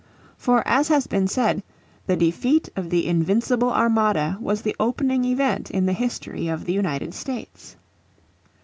For 0.35 0.67
as 0.67 0.87
has 0.87 1.05
been 1.05 1.27
said 1.27 1.61
"the 2.07 2.15
defeat 2.15 2.69
of 2.75 2.89
the 2.89 3.05
Invincible 3.07 3.71
Armada 3.71 4.35
was 4.41 4.63
the 4.63 4.75
opening 4.79 5.23
event 5.25 5.69
in 5.69 5.85
the 5.85 5.93
history 5.93 6.47
of 6.47 6.65
the 6.65 6.73
United 6.73 7.13
States." 7.13 7.75